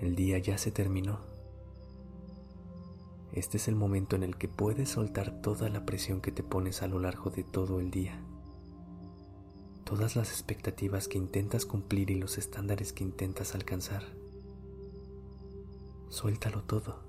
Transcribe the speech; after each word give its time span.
El 0.00 0.14
día 0.14 0.38
ya 0.38 0.58
se 0.58 0.70
terminó. 0.70 1.18
Este 3.32 3.56
es 3.56 3.66
el 3.66 3.74
momento 3.74 4.14
en 4.14 4.22
el 4.22 4.36
que 4.36 4.46
puedes 4.46 4.90
soltar 4.90 5.42
toda 5.42 5.68
la 5.68 5.84
presión 5.84 6.20
que 6.20 6.30
te 6.30 6.42
pones 6.42 6.82
a 6.82 6.86
lo 6.86 7.00
largo 7.00 7.30
de 7.30 7.42
todo 7.42 7.80
el 7.80 7.90
día. 7.90 8.20
Todas 9.84 10.14
las 10.14 10.30
expectativas 10.30 11.08
que 11.08 11.18
intentas 11.18 11.66
cumplir 11.66 12.10
y 12.10 12.14
los 12.14 12.38
estándares 12.38 12.92
que 12.92 13.02
intentas 13.02 13.54
alcanzar. 13.54 14.04
Suéltalo 16.10 16.62
todo. 16.62 17.00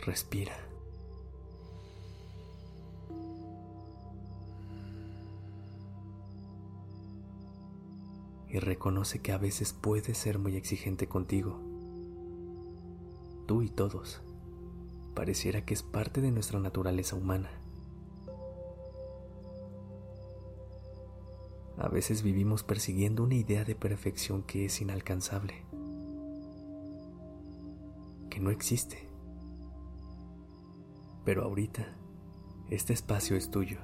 Respira. 0.00 0.56
Y 8.48 8.58
reconoce 8.58 9.20
que 9.20 9.32
a 9.32 9.38
veces 9.38 9.72
puedes 9.72 10.16
ser 10.16 10.38
muy 10.38 10.56
exigente 10.56 11.08
contigo 11.08 11.60
tú 13.46 13.62
y 13.62 13.68
todos. 13.68 14.20
Pareciera 15.14 15.64
que 15.64 15.72
es 15.72 15.82
parte 15.82 16.20
de 16.20 16.30
nuestra 16.30 16.60
naturaleza 16.60 17.16
humana. 17.16 17.50
A 21.78 21.88
veces 21.88 22.22
vivimos 22.22 22.62
persiguiendo 22.62 23.22
una 23.22 23.34
idea 23.34 23.64
de 23.64 23.74
perfección 23.74 24.42
que 24.42 24.66
es 24.66 24.80
inalcanzable, 24.80 25.54
que 28.30 28.40
no 28.40 28.50
existe. 28.50 29.08
Pero 31.24 31.44
ahorita, 31.44 31.86
este 32.70 32.92
espacio 32.92 33.36
es 33.36 33.50
tuyo. 33.50 33.78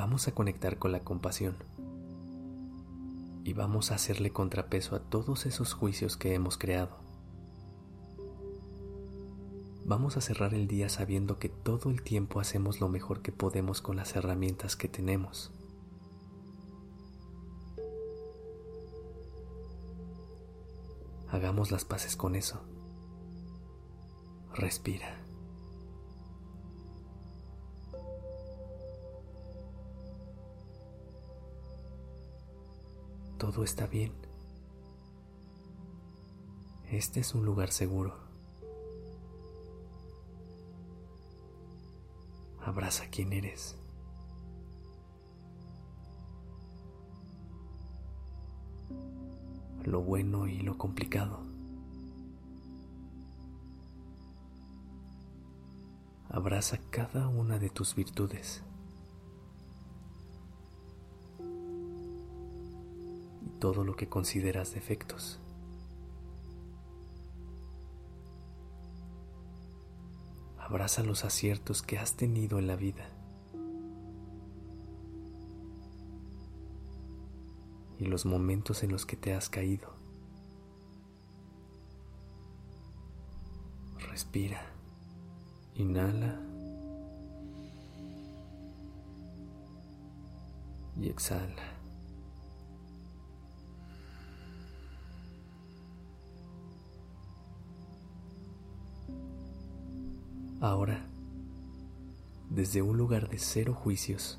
Vamos 0.00 0.28
a 0.28 0.32
conectar 0.32 0.78
con 0.78 0.92
la 0.92 1.00
compasión 1.00 1.56
y 3.44 3.52
vamos 3.52 3.90
a 3.90 3.96
hacerle 3.96 4.30
contrapeso 4.30 4.96
a 4.96 5.00
todos 5.00 5.44
esos 5.44 5.74
juicios 5.74 6.16
que 6.16 6.32
hemos 6.32 6.56
creado. 6.56 6.96
Vamos 9.84 10.16
a 10.16 10.22
cerrar 10.22 10.54
el 10.54 10.68
día 10.68 10.88
sabiendo 10.88 11.38
que 11.38 11.50
todo 11.50 11.90
el 11.90 12.00
tiempo 12.00 12.40
hacemos 12.40 12.80
lo 12.80 12.88
mejor 12.88 13.20
que 13.20 13.30
podemos 13.30 13.82
con 13.82 13.96
las 13.96 14.16
herramientas 14.16 14.74
que 14.74 14.88
tenemos. 14.88 15.52
Hagamos 21.28 21.70
las 21.70 21.84
paces 21.84 22.16
con 22.16 22.36
eso. 22.36 22.58
Respira. 24.54 25.29
Todo 33.50 33.64
está 33.64 33.86
bien. 33.86 34.12
Este 36.90 37.20
es 37.20 37.34
un 37.34 37.44
lugar 37.44 37.72
seguro. 37.72 38.14
Abraza 42.64 43.08
quien 43.10 43.32
eres. 43.32 43.76
Lo 49.84 50.02
bueno 50.02 50.46
y 50.46 50.58
lo 50.60 50.78
complicado. 50.78 51.40
Abraza 56.28 56.78
cada 56.90 57.26
una 57.26 57.58
de 57.58 57.70
tus 57.70 57.96
virtudes. 57.96 58.62
Todo 63.60 63.84
lo 63.84 63.94
que 63.94 64.08
consideras 64.08 64.74
defectos. 64.74 65.38
Abraza 70.58 71.02
los 71.02 71.24
aciertos 71.24 71.82
que 71.82 71.98
has 71.98 72.16
tenido 72.16 72.58
en 72.58 72.66
la 72.66 72.76
vida. 72.76 73.08
Y 77.98 78.06
los 78.06 78.24
momentos 78.24 78.82
en 78.82 78.92
los 78.92 79.04
que 79.04 79.16
te 79.16 79.34
has 79.34 79.50
caído. 79.50 79.92
Respira. 84.08 84.62
Inhala. 85.74 86.40
Y 90.98 91.08
exhala. 91.08 91.79
Ahora, 100.60 101.06
desde 102.50 102.82
un 102.82 102.98
lugar 102.98 103.30
de 103.30 103.38
cero 103.38 103.72
juicios, 103.72 104.38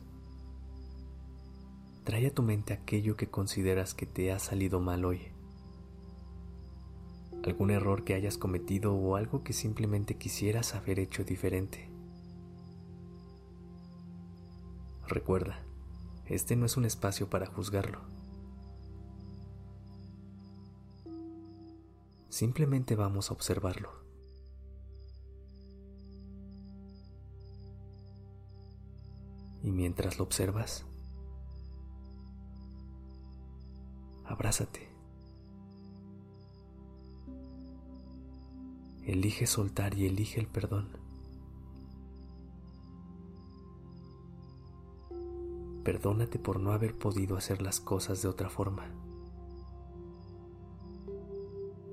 trae 2.04 2.28
a 2.28 2.34
tu 2.34 2.44
mente 2.44 2.74
aquello 2.74 3.18
que 3.18 3.32
consideras 3.32 3.96
que 3.96 4.06
te 4.06 4.32
ha 4.32 4.38
salido 4.38 4.80
mal 4.80 5.04
hoy. 5.04 5.20
Algún 7.44 7.72
error 7.72 8.04
que 8.04 8.14
hayas 8.14 8.38
cometido 8.38 8.94
o 8.94 9.16
algo 9.16 9.44
que 9.44 9.54
simplemente 9.54 10.16
quisieras 10.16 10.76
haber 10.76 11.00
hecho 11.00 11.24
diferente. 11.24 11.90
Recuerda, 15.08 15.66
este 16.28 16.56
no 16.56 16.68
es 16.68 16.78
un 16.78 16.86
espacio 16.86 17.32
para 17.32 17.48
juzgarlo. 17.48 18.00
Simplemente 22.30 22.96
vamos 22.96 23.32
a 23.32 23.34
observarlo. 23.34 24.11
Mientras 29.82 30.20
lo 30.20 30.26
observas, 30.26 30.86
abrázate. 34.26 34.88
Elige 39.08 39.48
soltar 39.48 39.98
y 39.98 40.06
elige 40.06 40.40
el 40.40 40.46
perdón. 40.46 40.90
Perdónate 45.84 46.38
por 46.38 46.60
no 46.60 46.74
haber 46.74 46.96
podido 46.96 47.36
hacer 47.36 47.64
las 47.64 47.80
cosas 47.80 48.22
de 48.22 48.28
otra 48.28 48.52
forma. 48.52 48.86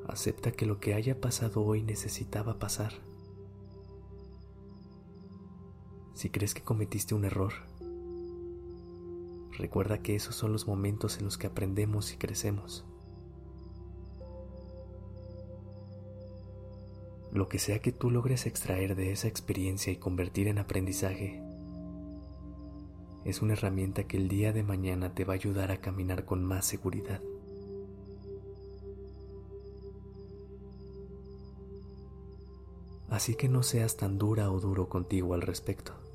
Acepta 0.06 0.52
que 0.52 0.66
lo 0.66 0.78
que 0.78 0.92
haya 0.92 1.18
pasado 1.18 1.64
hoy 1.64 1.82
necesitaba 1.82 2.58
pasar. 2.58 2.92
Si 6.12 6.28
crees 6.28 6.52
que 6.52 6.62
cometiste 6.62 7.14
un 7.14 7.24
error, 7.24 7.67
recuerda 9.58 9.98
que 9.98 10.14
esos 10.14 10.34
son 10.34 10.52
los 10.52 10.66
momentos 10.66 11.18
en 11.18 11.24
los 11.24 11.36
que 11.36 11.48
aprendemos 11.48 12.12
y 12.12 12.16
crecemos. 12.16 12.84
Lo 17.32 17.48
que 17.48 17.58
sea 17.58 17.80
que 17.80 17.92
tú 17.92 18.10
logres 18.10 18.46
extraer 18.46 18.96
de 18.96 19.12
esa 19.12 19.28
experiencia 19.28 19.92
y 19.92 19.96
convertir 19.96 20.48
en 20.48 20.58
aprendizaje, 20.58 21.42
es 23.24 23.42
una 23.42 23.52
herramienta 23.52 24.04
que 24.04 24.16
el 24.16 24.28
día 24.28 24.52
de 24.52 24.62
mañana 24.62 25.14
te 25.14 25.24
va 25.24 25.34
a 25.34 25.36
ayudar 25.36 25.70
a 25.70 25.80
caminar 25.80 26.24
con 26.24 26.42
más 26.42 26.64
seguridad. 26.64 27.20
Así 33.10 33.34
que 33.34 33.48
no 33.48 33.62
seas 33.62 33.96
tan 33.96 34.18
dura 34.18 34.50
o 34.50 34.60
duro 34.60 34.88
contigo 34.88 35.34
al 35.34 35.42
respecto. 35.42 36.07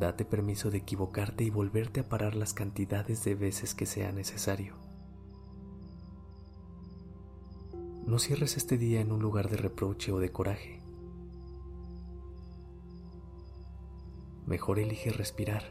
Date 0.00 0.24
permiso 0.24 0.70
de 0.70 0.78
equivocarte 0.78 1.44
y 1.44 1.50
volverte 1.50 2.00
a 2.00 2.08
parar 2.08 2.34
las 2.34 2.54
cantidades 2.54 3.22
de 3.22 3.34
veces 3.34 3.74
que 3.74 3.84
sea 3.84 4.12
necesario. 4.12 4.74
No 8.06 8.18
cierres 8.18 8.56
este 8.56 8.78
día 8.78 9.02
en 9.02 9.12
un 9.12 9.20
lugar 9.20 9.50
de 9.50 9.58
reproche 9.58 10.10
o 10.10 10.18
de 10.18 10.32
coraje. 10.32 10.80
Mejor 14.46 14.78
elige 14.78 15.10
respirar, 15.10 15.64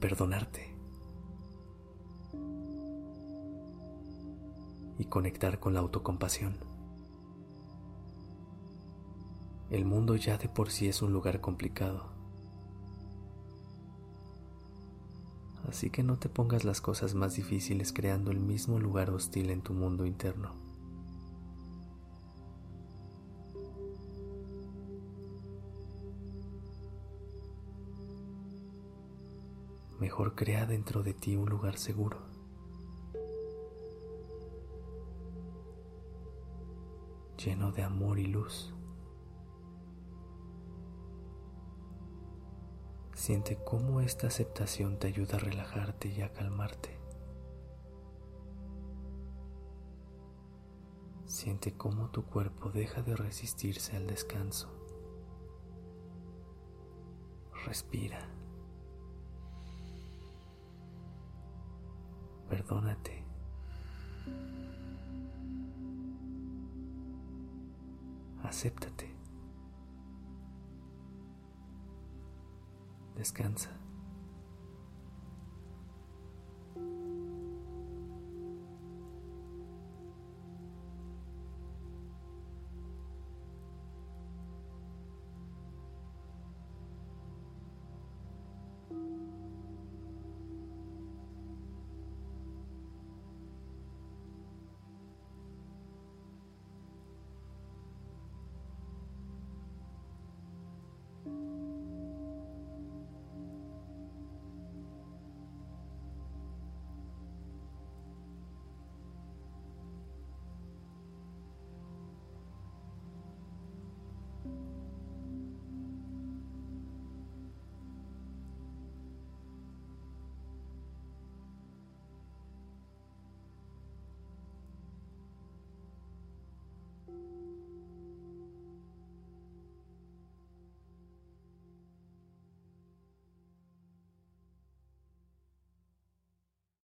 perdonarte 0.00 0.76
y 4.98 5.06
conectar 5.06 5.58
con 5.58 5.72
la 5.72 5.80
autocompasión. 5.80 6.69
El 9.70 9.84
mundo 9.84 10.16
ya 10.16 10.36
de 10.36 10.48
por 10.48 10.70
sí 10.70 10.88
es 10.88 11.00
un 11.00 11.12
lugar 11.12 11.40
complicado. 11.40 12.10
Así 15.68 15.90
que 15.90 16.02
no 16.02 16.18
te 16.18 16.28
pongas 16.28 16.64
las 16.64 16.80
cosas 16.80 17.14
más 17.14 17.36
difíciles 17.36 17.92
creando 17.92 18.32
el 18.32 18.40
mismo 18.40 18.80
lugar 18.80 19.10
hostil 19.10 19.50
en 19.50 19.62
tu 19.62 19.72
mundo 19.72 20.04
interno. 20.04 20.54
Mejor 30.00 30.34
crea 30.34 30.66
dentro 30.66 31.04
de 31.04 31.14
ti 31.14 31.36
un 31.36 31.48
lugar 31.48 31.76
seguro. 31.76 32.30
lleno 37.44 37.72
de 37.72 37.82
amor 37.82 38.18
y 38.18 38.26
luz. 38.26 38.74
Siente 43.20 43.58
cómo 43.62 44.00
esta 44.00 44.28
aceptación 44.28 44.98
te 44.98 45.08
ayuda 45.08 45.36
a 45.36 45.40
relajarte 45.40 46.08
y 46.08 46.22
a 46.22 46.32
calmarte. 46.32 46.98
Siente 51.26 51.76
cómo 51.76 52.08
tu 52.08 52.24
cuerpo 52.24 52.70
deja 52.70 53.02
de 53.02 53.14
resistirse 53.14 53.94
al 53.94 54.06
descanso. 54.06 54.70
Respira. 57.66 58.26
Perdónate. 62.48 63.22
acéptate. 68.42 69.19
Descansa. 73.20 73.68